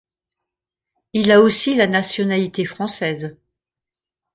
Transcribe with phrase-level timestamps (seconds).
[1.13, 3.37] Il a aussi la nationalité française.